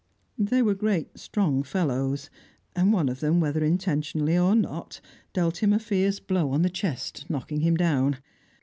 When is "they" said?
0.39-0.63